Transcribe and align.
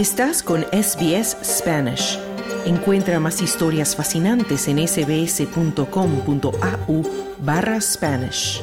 Estás 0.00 0.42
con 0.42 0.62
SBS 0.62 1.36
Spanish. 1.44 2.18
Encuentra 2.64 3.20
más 3.20 3.42
historias 3.42 3.94
fascinantes 3.94 4.66
en 4.66 4.78
sbs.com.au 4.88 5.82
barra 7.44 7.78
Spanish. 7.82 8.62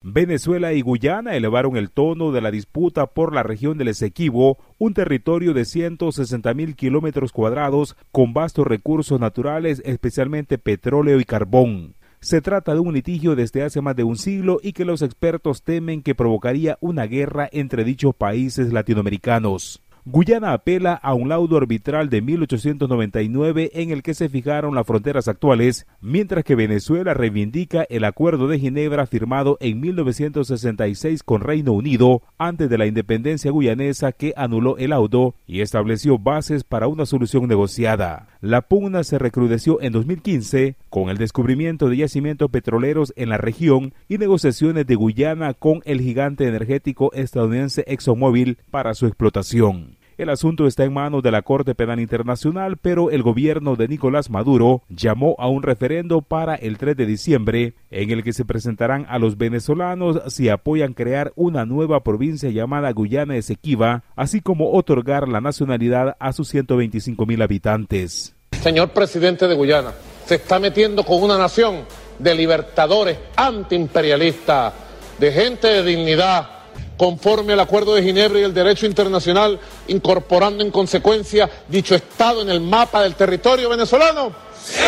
Venezuela 0.00 0.74
y 0.74 0.80
Guyana 0.82 1.34
elevaron 1.34 1.76
el 1.76 1.90
tono 1.90 2.30
de 2.30 2.40
la 2.40 2.52
disputa 2.52 3.08
por 3.08 3.34
la 3.34 3.42
región 3.42 3.78
del 3.78 3.88
Esequibo, 3.88 4.58
un 4.78 4.94
territorio 4.94 5.52
de 5.52 5.64
160 5.64 6.54
mil 6.54 6.76
kilómetros 6.76 7.32
cuadrados 7.32 7.96
con 8.12 8.32
vastos 8.32 8.64
recursos 8.64 9.18
naturales, 9.18 9.82
especialmente 9.84 10.56
petróleo 10.56 11.18
y 11.18 11.24
carbón. 11.24 11.96
Se 12.20 12.40
trata 12.40 12.74
de 12.74 12.80
un 12.80 12.94
litigio 12.94 13.36
desde 13.36 13.62
hace 13.62 13.80
más 13.80 13.94
de 13.96 14.04
un 14.04 14.16
siglo 14.16 14.58
y 14.62 14.72
que 14.72 14.84
los 14.84 15.02
expertos 15.02 15.62
temen 15.62 16.02
que 16.02 16.14
provocaría 16.14 16.78
una 16.80 17.04
guerra 17.06 17.48
entre 17.52 17.84
dichos 17.84 18.14
países 18.14 18.72
latinoamericanos. 18.72 19.82
Guyana 20.08 20.52
apela 20.52 20.94
a 20.94 21.14
un 21.14 21.28
laudo 21.28 21.56
arbitral 21.56 22.08
de 22.10 22.22
1899 22.22 23.72
en 23.74 23.90
el 23.90 24.04
que 24.04 24.14
se 24.14 24.28
fijaron 24.28 24.76
las 24.76 24.86
fronteras 24.86 25.26
actuales, 25.26 25.88
mientras 26.00 26.44
que 26.44 26.54
Venezuela 26.54 27.12
reivindica 27.12 27.84
el 27.90 28.04
Acuerdo 28.04 28.46
de 28.46 28.60
Ginebra 28.60 29.08
firmado 29.08 29.58
en 29.58 29.80
1966 29.80 31.24
con 31.24 31.40
Reino 31.40 31.72
Unido 31.72 32.22
antes 32.38 32.70
de 32.70 32.78
la 32.78 32.86
independencia 32.86 33.50
guyanesa 33.50 34.12
que 34.12 34.32
anuló 34.36 34.78
el 34.78 34.90
laudo 34.90 35.34
y 35.44 35.60
estableció 35.60 36.20
bases 36.20 36.62
para 36.62 36.86
una 36.86 37.04
solución 37.04 37.48
negociada. 37.48 38.28
La 38.40 38.60
pugna 38.60 39.02
se 39.02 39.18
recrudeció 39.18 39.82
en 39.82 39.92
2015 39.92 40.76
con 40.88 41.08
el 41.08 41.18
descubrimiento 41.18 41.88
de 41.88 41.96
yacimientos 41.96 42.48
petroleros 42.48 43.12
en 43.16 43.30
la 43.30 43.38
región 43.38 43.92
y 44.08 44.18
negociaciones 44.18 44.86
de 44.86 44.94
Guyana 44.94 45.52
con 45.52 45.82
el 45.84 46.00
gigante 46.00 46.46
energético 46.46 47.12
estadounidense 47.12 47.82
ExxonMobil 47.88 48.58
para 48.70 48.94
su 48.94 49.08
explotación. 49.08 49.95
El 50.18 50.30
asunto 50.30 50.66
está 50.66 50.84
en 50.84 50.94
manos 50.94 51.22
de 51.22 51.30
la 51.30 51.42
Corte 51.42 51.74
Penal 51.74 52.00
Internacional, 52.00 52.78
pero 52.78 53.10
el 53.10 53.22
gobierno 53.22 53.76
de 53.76 53.86
Nicolás 53.86 54.30
Maduro 54.30 54.82
llamó 54.88 55.36
a 55.38 55.46
un 55.48 55.62
referendo 55.62 56.22
para 56.22 56.54
el 56.54 56.78
3 56.78 56.96
de 56.96 57.04
diciembre, 57.04 57.74
en 57.90 58.10
el 58.10 58.24
que 58.24 58.32
se 58.32 58.46
presentarán 58.46 59.04
a 59.10 59.18
los 59.18 59.36
venezolanos 59.36 60.22
si 60.28 60.48
apoyan 60.48 60.94
crear 60.94 61.34
una 61.36 61.66
nueva 61.66 62.02
provincia 62.02 62.48
llamada 62.48 62.90
Guyana 62.92 63.36
Esequiba, 63.36 64.04
así 64.16 64.40
como 64.40 64.72
otorgar 64.72 65.28
la 65.28 65.42
nacionalidad 65.42 66.16
a 66.18 66.32
sus 66.32 66.48
125 66.48 67.26
mil 67.26 67.42
habitantes. 67.42 68.34
Señor 68.52 68.92
presidente 68.92 69.46
de 69.46 69.54
Guyana, 69.54 69.92
se 70.24 70.36
está 70.36 70.58
metiendo 70.58 71.04
con 71.04 71.22
una 71.22 71.36
nación 71.36 71.82
de 72.18 72.34
libertadores 72.34 73.18
antiimperialistas, 73.36 74.72
de 75.18 75.30
gente 75.30 75.68
de 75.68 75.82
dignidad, 75.82 76.55
conforme 76.96 77.52
al 77.52 77.60
Acuerdo 77.60 77.94
de 77.94 78.02
Ginebra 78.02 78.40
y 78.40 78.44
el 78.44 78.54
derecho 78.54 78.86
internacional, 78.86 79.58
incorporando 79.88 80.64
en 80.64 80.70
consecuencia 80.70 81.48
dicho 81.68 81.94
Estado 81.94 82.42
en 82.42 82.50
el 82.50 82.60
mapa 82.60 83.02
del 83.02 83.14
territorio 83.14 83.68
venezolano? 83.68 84.32
Sí. 84.62 84.80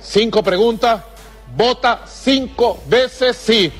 Cinco 0.00 0.42
preguntas, 0.42 1.02
vota 1.56 2.02
cinco 2.06 2.82
veces 2.88 3.36
sí. 3.36 3.72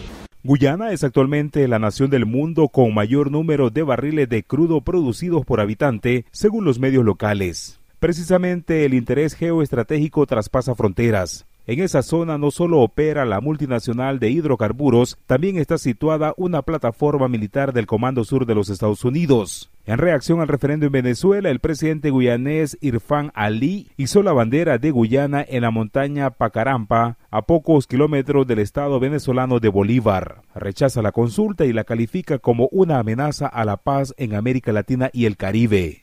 Guyana 0.43 0.93
es 0.93 1.03
actualmente 1.05 1.67
la 1.69 1.79
nación 1.79 2.11
del 2.11 2.27
mundo 2.27 2.69
con 2.69 2.93
mayor 2.93 3.31
número 3.31 3.71
de 3.71 3.83
barriles 3.83 4.29
de 4.29 4.43
crudo 4.43 4.83
producidos 4.83 5.47
por 5.47 5.61
habitante, 5.61 6.27
según 6.33 6.67
los 6.67 6.79
medios 6.79 7.05
locales. 7.05 7.79
Precisamente 7.99 8.85
el 8.85 8.93
interés 8.93 9.33
geoestratégico 9.33 10.27
traspasa 10.27 10.75
fronteras. 10.75 11.47
En 11.67 11.81
esa 11.81 12.03
zona 12.03 12.37
no 12.37 12.51
solo 12.51 12.81
opera 12.81 13.25
la 13.25 13.41
multinacional 13.41 14.19
de 14.19 14.29
hidrocarburos, 14.29 15.17
también 15.27 15.57
está 15.57 15.79
situada 15.79 16.35
una 16.37 16.61
plataforma 16.61 17.27
militar 17.27 17.73
del 17.73 17.87
Comando 17.87 18.23
Sur 18.25 18.45
de 18.45 18.55
los 18.55 18.69
Estados 18.69 19.03
Unidos. 19.03 19.71
En 19.87 19.97
reacción 19.97 20.41
al 20.41 20.49
referendo 20.49 20.85
en 20.85 20.93
Venezuela, 20.93 21.49
el 21.49 21.61
presidente 21.61 22.11
guyanés 22.11 22.77
Irfan 22.83 23.31
Ali 23.35 23.89
hizo 23.97 24.23
la 24.23 24.33
bandera 24.33 24.77
de 24.77 24.91
Guyana 24.91 25.43
en 25.47 25.63
la 25.63 25.71
montaña 25.71 26.31
Pacarampa, 26.31 27.17
a 27.35 27.43
pocos 27.43 27.89
kilómetros 27.89 28.47
del 28.47 28.61
estado 28.61 29.01
venezolano 29.01 29.59
de 29.59 29.69
Bolívar. 29.69 30.43
Rechaza 30.55 31.03
la 31.03 31.11
consulta 31.11 31.65
y 31.65 31.73
la 31.73 31.83
califica 31.83 32.39
como 32.39 32.69
una 32.71 33.01
amenaza 33.01 33.49
a 33.49 33.65
la 33.65 33.77
paz 33.77 34.15
en 34.19 34.37
América 34.37 34.71
Latina 34.71 35.11
y 35.13 35.25
el 35.25 35.37
Caribe. 35.37 36.01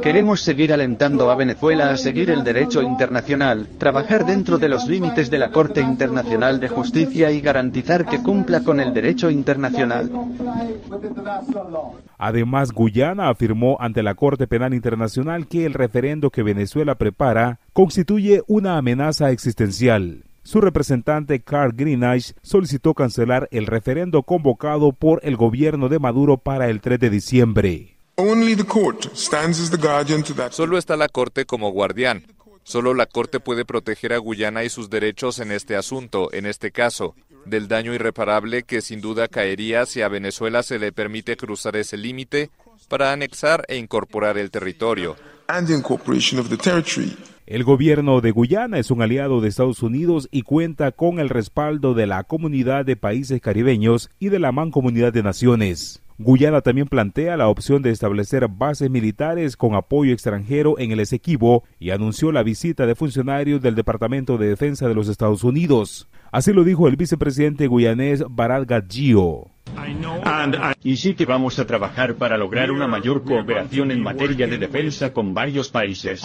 Queremos 0.00 0.40
seguir 0.40 0.72
alentando 0.72 1.30
a 1.30 1.34
Venezuela 1.34 1.90
a 1.90 1.98
seguir 1.98 2.30
el 2.30 2.42
derecho 2.42 2.80
internacional, 2.80 3.68
trabajar 3.76 4.24
dentro 4.24 4.56
de 4.56 4.70
los 4.70 4.88
límites 4.88 5.30
de 5.30 5.36
la 5.36 5.50
Corte 5.50 5.82
Internacional 5.82 6.58
de 6.58 6.68
Justicia 6.68 7.30
y 7.32 7.42
garantizar 7.42 8.06
que 8.06 8.22
cumpla 8.22 8.64
con 8.64 8.80
el 8.80 8.94
derecho 8.94 9.28
internacional. 9.28 10.10
Además, 12.16 12.72
Guyana 12.72 13.28
afirmó 13.28 13.76
ante 13.78 14.02
la 14.02 14.14
Corte 14.14 14.46
Penal 14.46 14.72
Internacional 14.72 15.46
que 15.46 15.66
el 15.66 15.74
referendo 15.74 16.30
que 16.30 16.42
Venezuela 16.42 16.94
prepara 16.94 17.60
constituye 17.74 18.40
una 18.46 18.78
amenaza 18.78 19.30
existencial. 19.32 20.24
Su 20.42 20.60
representante 20.60 21.40
Carl 21.40 21.72
Greenidge 21.74 22.34
solicitó 22.42 22.94
cancelar 22.94 23.48
el 23.50 23.66
referendo 23.66 24.22
convocado 24.22 24.92
por 24.92 25.20
el 25.22 25.36
gobierno 25.36 25.88
de 25.88 25.98
Maduro 25.98 26.38
para 26.38 26.68
el 26.68 26.80
3 26.80 26.98
de 26.98 27.10
diciembre. 27.10 27.96
Solo 30.50 30.78
está 30.78 30.96
la 30.96 31.08
Corte 31.08 31.44
como 31.44 31.70
guardián. 31.70 32.24
Solo 32.62 32.94
la 32.94 33.06
Corte 33.06 33.40
puede 33.40 33.64
proteger 33.64 34.12
a 34.12 34.18
Guyana 34.18 34.64
y 34.64 34.68
sus 34.68 34.90
derechos 34.90 35.38
en 35.38 35.52
este 35.52 35.76
asunto, 35.76 36.32
en 36.32 36.46
este 36.46 36.70
caso, 36.70 37.14
del 37.46 37.68
daño 37.68 37.94
irreparable 37.94 38.62
que 38.62 38.80
sin 38.80 39.00
duda 39.00 39.28
caería 39.28 39.86
si 39.86 40.02
a 40.02 40.08
Venezuela 40.08 40.62
se 40.62 40.78
le 40.78 40.92
permite 40.92 41.36
cruzar 41.36 41.76
ese 41.76 41.96
límite 41.96 42.50
para 42.88 43.12
anexar 43.12 43.64
e 43.68 43.76
incorporar 43.76 44.38
el 44.38 44.50
territorio. 44.50 45.16
El 47.50 47.64
gobierno 47.64 48.20
de 48.20 48.30
Guyana 48.30 48.78
es 48.78 48.92
un 48.92 49.02
aliado 49.02 49.40
de 49.40 49.48
Estados 49.48 49.82
Unidos 49.82 50.28
y 50.30 50.42
cuenta 50.42 50.92
con 50.92 51.18
el 51.18 51.28
respaldo 51.28 51.94
de 51.94 52.06
la 52.06 52.22
Comunidad 52.22 52.84
de 52.84 52.94
Países 52.94 53.40
Caribeños 53.40 54.08
y 54.20 54.28
de 54.28 54.38
la 54.38 54.52
Mancomunidad 54.52 55.12
de 55.12 55.24
Naciones. 55.24 56.00
Guyana 56.16 56.60
también 56.60 56.86
plantea 56.86 57.36
la 57.36 57.48
opción 57.48 57.82
de 57.82 57.90
establecer 57.90 58.46
bases 58.46 58.88
militares 58.88 59.56
con 59.56 59.74
apoyo 59.74 60.12
extranjero 60.12 60.78
en 60.78 60.92
el 60.92 61.00
Esequibo 61.00 61.64
y 61.80 61.90
anunció 61.90 62.30
la 62.30 62.44
visita 62.44 62.86
de 62.86 62.94
funcionarios 62.94 63.60
del 63.60 63.74
Departamento 63.74 64.38
de 64.38 64.46
Defensa 64.46 64.86
de 64.86 64.94
los 64.94 65.08
Estados 65.08 65.42
Unidos. 65.42 66.08
Así 66.30 66.52
lo 66.52 66.62
dijo 66.62 66.86
el 66.86 66.94
vicepresidente 66.94 67.66
guyanés 67.66 68.22
Barat. 68.30 68.70
Y 70.82 70.96
sí 70.96 71.14
que 71.14 71.26
vamos 71.26 71.58
a 71.58 71.66
trabajar 71.66 72.14
para 72.14 72.36
lograr 72.36 72.70
una 72.70 72.86
mayor 72.86 73.22
cooperación 73.24 73.90
en 73.90 74.02
materia 74.02 74.46
de 74.46 74.58
defensa 74.58 75.12
con 75.12 75.34
varios 75.34 75.68
países. 75.68 76.22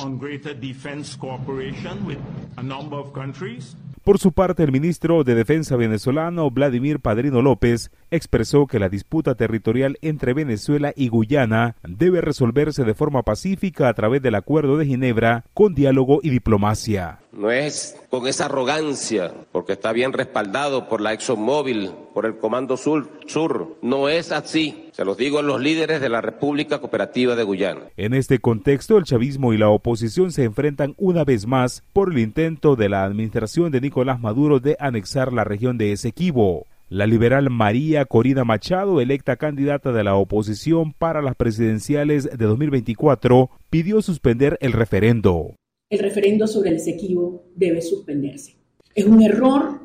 Por 4.05 4.19
su 4.19 4.33
parte, 4.33 4.61
el 4.61 4.71
ministro 4.71 5.23
de 5.23 5.33
Defensa 5.33 5.75
venezolano, 5.77 6.51
Vladimir 6.51 6.99
Padrino 6.99 7.41
López, 7.41 7.89
expresó 8.11 8.67
que 8.67 8.77
la 8.77 8.87
disputa 8.87 9.33
territorial 9.33 9.97
entre 10.03 10.35
Venezuela 10.35 10.93
y 10.95 11.07
Guyana 11.07 11.75
debe 11.81 12.21
resolverse 12.21 12.83
de 12.83 12.93
forma 12.93 13.23
pacífica 13.23 13.89
a 13.89 13.95
través 13.95 14.21
del 14.21 14.35
Acuerdo 14.35 14.77
de 14.77 14.85
Ginebra 14.85 15.45
con 15.55 15.73
diálogo 15.73 16.19
y 16.21 16.29
diplomacia. 16.29 17.17
No 17.31 17.49
es 17.49 17.99
con 18.11 18.27
esa 18.27 18.45
arrogancia, 18.45 19.33
porque 19.51 19.73
está 19.73 19.91
bien 19.91 20.13
respaldado 20.13 20.87
por 20.87 21.01
la 21.01 21.11
ExxonMobil, 21.13 21.91
por 22.13 22.27
el 22.27 22.37
Comando 22.37 22.77
Sur, 22.77 23.09
Sur. 23.25 23.75
No 23.81 24.07
es 24.07 24.31
así. 24.31 24.84
Se 24.95 25.03
los 25.03 25.17
digo 25.17 25.39
a 25.39 25.43
los 25.43 25.59
líderes 25.59 25.99
de 25.99 26.07
la 26.07 26.21
República 26.21 26.79
Cooperativa 26.79 27.35
de 27.35 27.43
Guyana. 27.43 27.81
En 27.97 28.13
este 28.13 28.39
contexto, 28.39 28.97
el 28.97 29.03
chavismo 29.03 29.51
y 29.51 29.57
la 29.57 29.67
oposición 29.67 30.31
se 30.31 30.45
enfrentan 30.45 30.95
una 30.97 31.25
vez 31.25 31.47
más 31.47 31.83
por 31.91 32.13
el 32.13 32.19
intento 32.19 32.77
de 32.77 32.87
la 32.87 33.03
administración 33.03 33.73
de 33.73 33.81
Nicolás 33.81 34.21
Maduro 34.21 34.61
de 34.61 34.77
anexar 34.79 35.33
la 35.33 35.43
región 35.43 35.77
de 35.77 35.91
Esequibo. 35.91 36.65
La 36.87 37.07
liberal 37.07 37.49
María 37.49 38.05
Corina 38.05 38.45
Machado, 38.45 39.01
electa 39.01 39.35
candidata 39.35 39.91
de 39.91 40.05
la 40.05 40.15
oposición 40.15 40.93
para 40.93 41.21
las 41.21 41.35
presidenciales 41.35 42.29
de 42.31 42.45
2024, 42.45 43.49
pidió 43.69 44.01
suspender 44.01 44.57
el 44.61 44.71
referendo 44.71 45.55
el 45.89 45.99
referendo 45.99 46.47
sobre 46.47 46.69
el 46.69 46.77
Esequibo 46.77 47.43
debe 47.53 47.81
suspenderse. 47.81 48.55
Es 48.95 49.05
un 49.05 49.21
error 49.21 49.81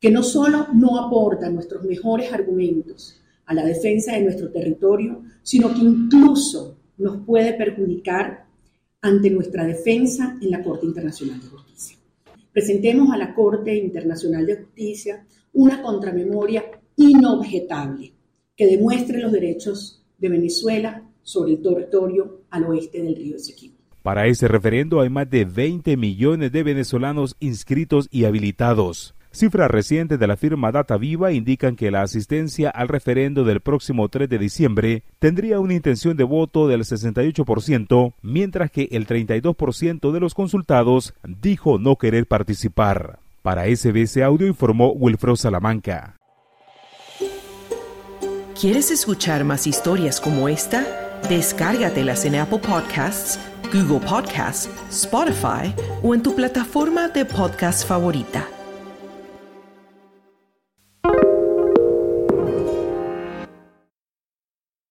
que 0.00 0.10
no 0.10 0.22
solo 0.22 0.68
no 0.72 1.04
aporta 1.04 1.50
nuestros 1.50 1.82
mejores 1.82 2.32
argumentos 2.32 3.18
a 3.46 3.54
la 3.54 3.64
defensa 3.64 4.12
de 4.12 4.22
nuestro 4.22 4.50
territorio, 4.50 5.22
sino 5.42 5.72
que 5.72 5.80
incluso 5.80 6.76
nos 6.98 7.24
puede 7.24 7.54
perjudicar 7.54 8.46
ante 9.00 9.30
nuestra 9.30 9.64
defensa 9.64 10.38
en 10.40 10.50
la 10.50 10.62
Corte 10.62 10.86
Internacional 10.86 11.40
de 11.40 11.48
Justicia. 11.48 11.98
Presentemos 12.52 13.10
a 13.12 13.16
la 13.16 13.34
Corte 13.34 13.76
Internacional 13.76 14.46
de 14.46 14.56
Justicia 14.56 15.26
una 15.52 15.82
contramemoria 15.82 16.64
inobjetable 16.96 18.12
que 18.56 18.66
demuestre 18.66 19.20
los 19.20 19.32
derechos 19.32 20.04
de 20.18 20.28
Venezuela 20.28 21.02
sobre 21.22 21.52
el 21.52 21.62
territorio 21.62 22.42
al 22.50 22.64
oeste 22.64 23.02
del 23.02 23.16
río 23.16 23.36
Esequibo. 23.36 23.76
Para 24.02 24.26
ese 24.26 24.48
referendo 24.48 25.00
hay 25.00 25.08
más 25.08 25.30
de 25.30 25.44
20 25.44 25.96
millones 25.96 26.52
de 26.52 26.62
venezolanos 26.62 27.36
inscritos 27.38 28.08
y 28.10 28.24
habilitados. 28.24 29.14
Cifras 29.32 29.70
recientes 29.70 30.18
de 30.18 30.26
la 30.26 30.36
firma 30.36 30.72
Data 30.72 30.98
Viva 30.98 31.32
indican 31.32 31.74
que 31.74 31.90
la 31.90 32.02
asistencia 32.02 32.68
al 32.68 32.88
referendo 32.88 33.44
del 33.44 33.60
próximo 33.60 34.10
3 34.10 34.28
de 34.28 34.38
diciembre 34.38 35.04
tendría 35.18 35.58
una 35.58 35.72
intención 35.72 36.18
de 36.18 36.24
voto 36.24 36.68
del 36.68 36.82
68%, 36.82 38.12
mientras 38.20 38.70
que 38.70 38.88
el 38.92 39.06
32% 39.06 40.12
de 40.12 40.20
los 40.20 40.34
consultados 40.34 41.14
dijo 41.24 41.78
no 41.78 41.96
querer 41.96 42.26
participar. 42.26 43.20
Para 43.40 43.64
SBC 43.74 44.18
Audio 44.22 44.46
informó 44.46 44.92
Wilfredo 44.92 45.36
Salamanca. 45.36 46.18
¿Quieres 48.60 48.90
escuchar 48.90 49.44
más 49.44 49.66
historias 49.66 50.20
como 50.20 50.46
esta? 50.46 50.86
Descárgatelas 51.30 52.26
en 52.26 52.36
Apple 52.36 52.58
Podcasts, 52.58 53.40
Google 53.72 54.06
Podcasts, 54.06 54.68
Spotify 54.90 55.74
o 56.02 56.14
en 56.14 56.22
tu 56.22 56.36
plataforma 56.36 57.08
de 57.08 57.24
podcast 57.24 57.88
favorita. 57.88 58.46